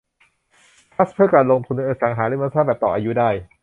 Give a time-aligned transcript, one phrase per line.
[0.93, 3.29] ทรัสต์เพื่อการลงทุนในอสังหาริมทรัพย์แบบต่ออายุได้